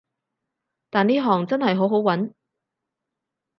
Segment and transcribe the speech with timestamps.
[0.89, 2.33] 但呢行真係好好搵